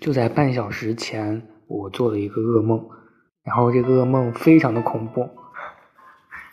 [0.00, 2.88] 就在半小时前，我做了一个噩梦，
[3.42, 5.28] 然后这个噩梦非常的恐怖。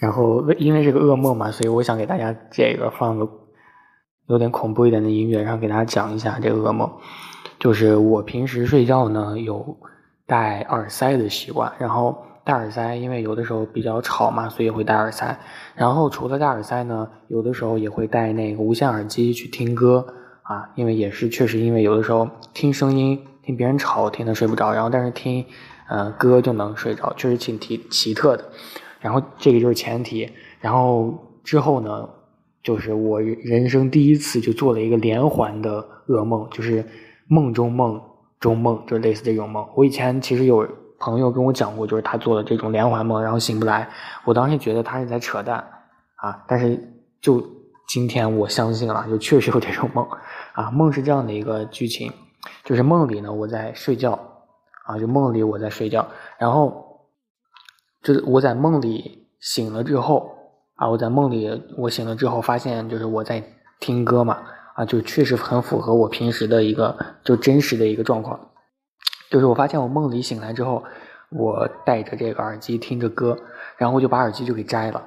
[0.00, 3.28] 然后因为这个噩梦嘛，所以我想给大家这个放个
[4.26, 6.90] 有点恐怖一点的音乐，然后给大家讲一下这个噩梦。
[7.58, 9.76] 就是我平时睡觉呢有
[10.26, 15.38] 戴耳塞的习惯，然后戴耳塞，因为有的时候比较吵嘛，所以会戴耳塞。
[15.74, 20.06] 然后除了戴耳塞呢，有的时候也会戴那个无线耳机去听歌。
[20.48, 25.44] 啊，因为也是确实，因为有的时候听声音、听别人吵，听的睡不着，然后但是听，
[25.90, 28.42] 呃，歌就能睡着，确实挺奇奇特的。
[28.98, 30.26] 然后这个就是前提，
[30.58, 31.12] 然后
[31.44, 32.08] 之后呢，
[32.62, 36.82] 就是我人生第一次就做了一个连环的噩梦，就是
[37.26, 38.00] 梦中梦
[38.40, 39.68] 中梦，就类似这种梦。
[39.74, 40.66] 我以前其实有
[40.98, 43.86] 朋友跟我讲过，就是他做了这种连环梦，然后醒不来。
[44.24, 45.62] 我当时觉得他是在扯淡
[46.14, 47.57] 啊，但是就。
[47.88, 50.06] 今天我相信了，就确实有这种梦，
[50.52, 52.12] 啊，梦是这样的一个剧情，
[52.62, 54.12] 就是梦里呢我在睡觉，
[54.84, 57.06] 啊，就梦里我在睡觉，然后，
[58.02, 60.30] 就是我在梦里醒了之后，
[60.74, 63.42] 啊，我在梦里我醒了之后发现就是我在
[63.80, 64.42] 听歌嘛，
[64.74, 68.38] 啊，就确实很符合我平时的一个就真实的一个状况，
[69.30, 70.84] 就是我发现我梦里醒来之后，
[71.30, 73.38] 我戴着这个耳机听着歌，
[73.78, 75.02] 然后我就把耳机就给摘了。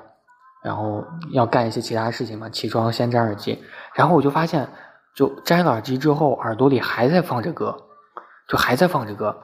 [0.63, 3.63] 然后要干一些其他事情嘛，起床先摘耳机，
[3.95, 4.69] 然后我就发现，
[5.15, 7.75] 就摘了耳机之后，耳朵里还在放着歌，
[8.47, 9.35] 就还在放着歌，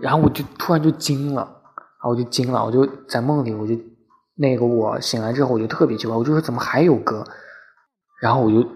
[0.00, 3.74] 然后我就突然就惊了，然后我就惊了，我就在梦里，我就
[4.36, 7.22] 那个我醒来之后，我就特别奇怪，我就说怎么还有歌，
[8.20, 8.66] 然后我就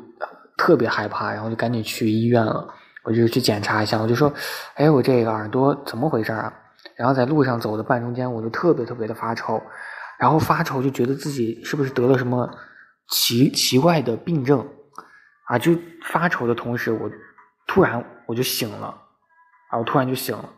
[0.59, 2.69] 特别害怕，然后就赶紧去医院了，
[3.05, 4.31] 我就去检查一下，我就说，
[4.75, 6.53] 哎，我这个耳朵怎么回事啊？
[6.97, 9.61] 然后在路上走的半中间，我就特别特别的发愁。
[10.19, 12.49] 然后发愁，就觉得自己是不是得了什么
[13.09, 14.67] 奇奇怪的病症
[15.47, 15.59] 啊？
[15.59, 15.73] 就
[16.05, 17.11] 发愁的同时，我
[17.67, 18.87] 突然我就醒了，
[19.71, 20.49] 啊，我突然就醒了。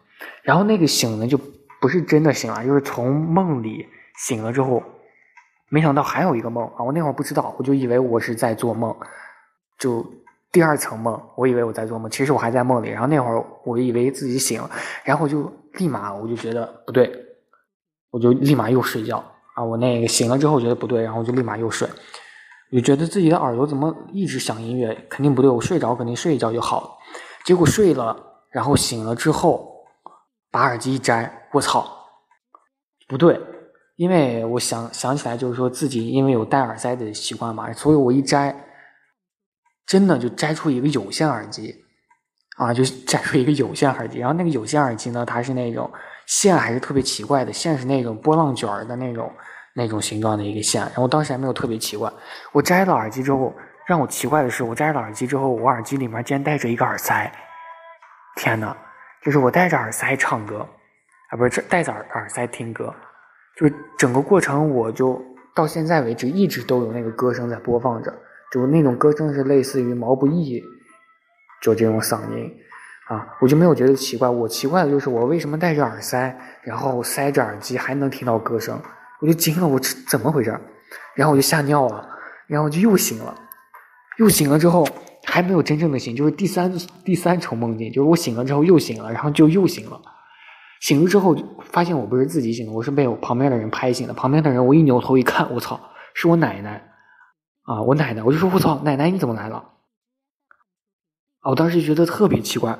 [0.42, 1.38] 然后那个醒呢，就
[1.80, 3.86] 不是真的醒了，就是从梦里
[4.18, 4.82] 醒了之后，
[5.68, 6.84] 没想到还有一个梦啊！
[6.84, 8.96] 我那会儿不知道，我就以为我是在做梦，
[9.78, 10.06] 就
[10.52, 12.88] 第二层梦，我以为我在做梦，其实我还在梦里。
[12.88, 14.70] 然后那会儿我以为自己醒了，
[15.04, 17.12] 然后就立马我就觉得不对，
[18.10, 19.24] 我就立马又睡觉。
[19.56, 21.88] 啊，我那个醒了之后觉得不对，然后我就立马又睡，
[22.70, 26.90] 我就觉得自己的耳朵怎么一直响音乐，肯定不对，我睡着肯定睡一觉就好了。
[27.42, 28.14] 结果睡了，
[28.52, 29.66] 然后醒了之后，
[30.50, 31.90] 把耳机一摘，我操，
[33.08, 33.40] 不对，
[33.96, 38.54] 因为我想想起来就是说自己因为有戴耳塞的习惯嘛，所以我一摘，
[39.86, 41.74] 真的就摘出一个有线耳机，
[42.58, 45.90] 啊，就摘出一个有线耳机，然后那个有线耳机呢，它是那种。
[46.26, 49.32] 线还是特别奇怪的，线是那种波浪卷的那种
[49.74, 52.12] 那种形状的一个线，然后当时还没有特别奇怪。
[52.52, 53.54] 我摘了耳机之后，
[53.86, 57.30] 让我奇怪的是，我摘了耳机之后，我耳机里面竟然带着一个耳塞。
[58.36, 58.76] 天呐，
[59.22, 60.58] 就是我戴着耳塞唱歌，
[61.30, 62.92] 啊，不是这戴着耳耳塞听歌，
[63.56, 65.22] 就是整个过程，我就
[65.54, 68.12] 到现在为止一直都有那个歌声在播放着，
[68.50, 70.62] 就那种歌声是类似于毛不易，
[71.62, 72.52] 就这种嗓音。
[73.08, 74.28] 啊，我就没有觉得奇怪。
[74.28, 78.80] 我奇怪的就是我为什么戴着耳塞，然后塞着耳机还能听到歌声，
[79.20, 79.66] 我就惊了。
[79.68, 79.78] 我
[80.08, 80.58] 怎么回事？
[81.14, 82.08] 然后我就吓尿了，
[82.48, 83.34] 然后就又醒了，
[84.18, 84.84] 又醒了之后
[85.24, 86.72] 还没有真正的醒，就是第三
[87.04, 90.00] 第三重梦境，就是我醒了之后又醒了，然后就又醒了。
[90.80, 91.34] 醒了之后
[91.70, 94.12] 发现我不是自己醒的，我是被我旁边的人拍醒的。
[94.12, 95.80] 旁边的人我一扭头一看，我操，
[96.12, 96.82] 是我奶奶
[97.62, 97.80] 啊！
[97.82, 99.56] 我奶奶，我就说我操，奶奶你怎么来了？
[101.40, 102.76] 啊，我当时觉得特别奇怪。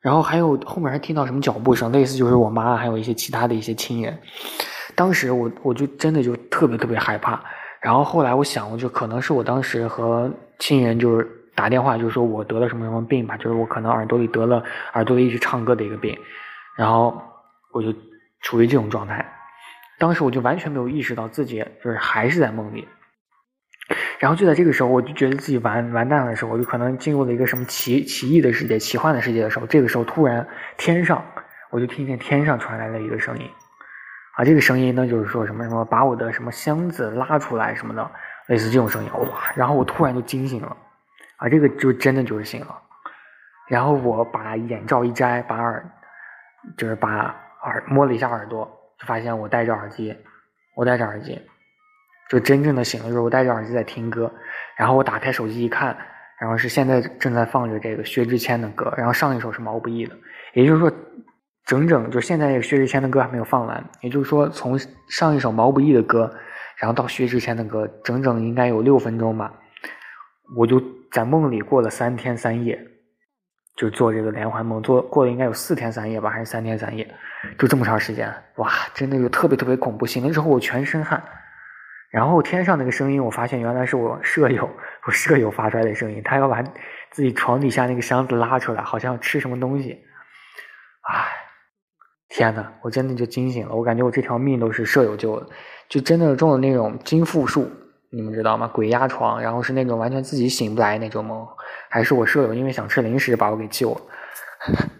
[0.00, 4.16] 然后还有后面还听到什么脚步声，类似就是我妈还有一些其他的一些亲人。
[4.94, 7.40] 当时我我就真的就特别特别害怕。
[7.80, 14.62] 然后后来我想，我就可能是我当时和亲人就是打电话，就是说我得了什么什么病吧，就是我可能耳朵里得了
[14.94, 16.16] 耳朵里一直唱歌的一个病。
[16.76, 17.20] 然后
[17.72, 17.92] 我就
[18.40, 19.24] 处于这种状态。
[19.98, 22.86] 当时我就完全没有意识到自己就是还是在梦里。
[24.18, 30.46] 然后就在这个时候，我就觉得自己完完蛋的时候，我就可能进入了一个什么奇奇异的世界、奇幻的世界的时候，这个时候突然
[30.76, 31.24] 天上，
[31.70, 33.50] 我就听见天上传来了一个声音，
[34.36, 38.10] 啊，这个声音呢就是说什么什么把我的什么箱子拉出来什么的，
[38.46, 39.52] 类似这种声音，哇！
[39.54, 40.76] 然后我突然就惊醒了，
[41.36, 42.78] 啊，这个就真的就是醒了，
[43.68, 45.90] 然后我把眼罩一摘，把耳
[46.76, 48.64] 就是把耳摸了一下耳朵，
[48.98, 50.14] 就发现我戴着耳机，
[50.76, 51.40] 我戴着耳机。
[52.28, 54.30] 就真正的醒了之后，我戴着耳机在听歌，
[54.76, 55.96] 然后我打开手机一看，
[56.40, 60.14] 然后是现在正在放着这个薛之谦的歌，然后上一首是毛不易的，
[60.52, 60.92] 也就是说，
[61.64, 64.78] 整整就现在这个薛之谦的歌还没有放完，也就是说从
[65.08, 66.32] 上一首毛不易的歌，
[66.76, 69.52] 然后到薛之谦的歌，整整应该有六分钟吧，
[70.56, 72.78] 我就在梦里过了三天三夜，
[73.76, 77.08] 就做这个连环梦，做过了应该有四天三夜吧，还是三天三夜，
[77.58, 80.06] 就这么长时间，哇，真的就特别特别恐怖。
[80.06, 81.22] 醒了之后我全身汗，
[82.10, 84.68] 然后天上那个声音，我发现原来是我舍友，
[85.06, 86.62] 我舍友发出来的声音，他要把
[87.10, 90.02] 自己床底下那个箱子拉出来，好像吃什么东西。
[91.02, 91.26] 唉，
[92.28, 95.46] 天呐，我真的就惊醒了，我感觉我这条命都是舍友救的，
[95.88, 97.70] 就真的中了那种金复术。
[98.10, 98.66] 你们知道吗？
[98.68, 101.46] 鬼压床，然后是那种完全自己醒不来那种梦，
[101.90, 104.00] 还是我舍友因为想吃零食把我给救了。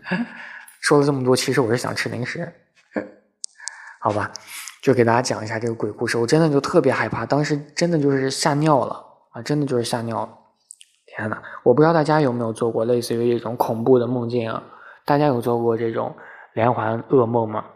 [0.82, 2.52] 说了这么多，其实我是想吃零食。
[3.99, 4.31] 好吧，
[4.88, 6.17] 就给大家讲一下这个鬼故事。
[6.17, 9.43] 我真的就特别害怕，当时真的就是吓尿了啊！
[9.43, 10.31] 真的就是吓尿了。
[11.05, 14.62] 天呐，我不知道大家有没有做过类似于这种恐怖的梦境啊？
[15.05, 16.17] 大家有做过这种
[16.55, 17.67] 连环噩梦吗？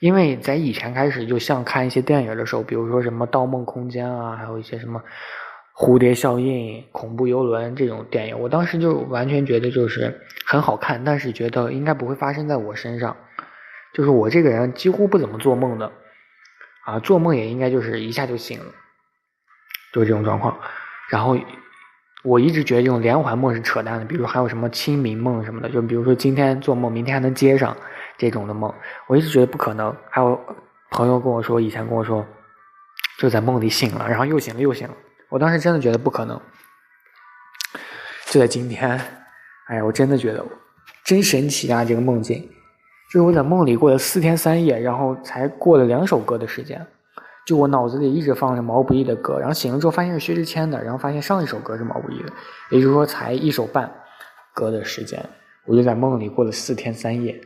[0.00, 5.00] 因为在以前开始，就像看一些电影的时候，比如说什么《盗梦空间》啊，还有一些什么
[5.82, 6.46] 《蝴蝶效应》
[6.92, 13.16] 《恐怖游轮》这种电影，我当时就完全觉得就是很好看，但是觉得应该不会发生在我身上。
[13.94, 15.90] 就是我这个人几乎不怎么做梦的，
[16.84, 18.72] 啊，做梦也应该就是一下就醒了，
[19.92, 20.58] 就是这种状况。
[21.08, 21.38] 然后
[22.24, 27.76] 我一直觉得这种连环梦是扯淡的，比如还有什么清明梦什么的，就比如说今天做梦，明天还能接上。
[28.18, 28.72] 这种的梦，
[29.08, 29.96] 我一直觉得不可能。
[30.08, 30.38] 还有
[30.90, 32.24] 朋友跟我说，以前跟我说，
[33.18, 34.94] 就在梦里醒了，然后又醒了又醒了。
[35.28, 36.40] 我当时真的觉得不可能。
[38.26, 38.90] 就在今天，
[39.66, 40.46] 哎呀，我真的觉得
[41.04, 41.84] 真神奇啊！
[41.84, 42.48] 这个梦境，
[43.12, 46.86] 就是我在梦里过了四天三夜，然后才过了两首歌的时间。
[47.46, 52.32] 就我脑子里一直放着毛不易的歌，然后醒了之后发现是薛之谦的，然后发现上一首歌是毛不易的，
[52.70, 53.92] 也就是说才一首半
[54.54, 55.22] 歌的时间，
[55.66, 57.38] 我就在梦里过了四天三夜。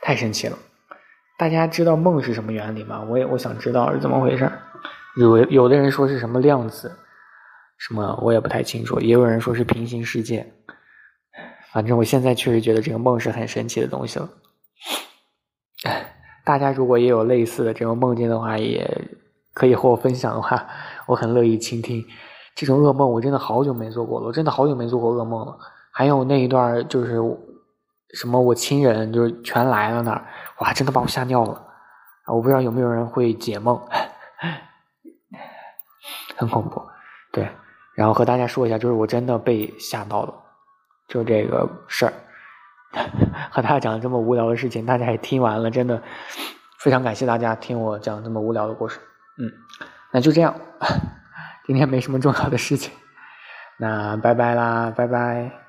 [0.00, 0.56] 太神奇了！
[1.36, 3.04] 大家知道梦是什么原理吗？
[3.10, 4.50] 我也我想知道是怎么回事。
[5.18, 6.90] 有有的人说是什么量子，
[7.76, 8.98] 什么我也不太清楚。
[9.00, 10.50] 也有人说是平行世界。
[11.72, 14.30] 反正我现在确实觉得这个梦是很神奇的东西了。
[16.44, 19.08] 大家如果也有类似的这种梦境的话，也
[19.54, 20.66] 可以和我分享的话，
[21.06, 22.04] 我很乐意倾听。
[22.54, 25.58] 这种噩梦我真的好久没做过了，我真的好久没做过噩梦了。
[25.92, 27.20] 还有那一段就是。
[28.14, 28.40] 什么？
[28.40, 30.26] 我亲人就是全来了那儿，
[30.60, 31.62] 哇，真的把我吓尿了。
[32.26, 33.78] 我不知道有没有人会解梦，
[36.34, 36.80] 很恐怖。
[37.30, 37.46] 对，
[37.94, 40.32] 然后和大家说一下，就是我真的被吓到了，
[41.06, 42.12] 就这个事儿。
[43.50, 46.02] 和大家讲这么无聊的事情，大家也听完了，真的
[46.78, 48.98] 非常感谢大家听我讲这么无聊的故事。
[49.38, 49.50] 嗯，
[50.12, 50.54] 那就这样，
[51.66, 52.92] 今天没什么重要的事情，
[53.78, 55.67] 那拜拜啦，拜拜。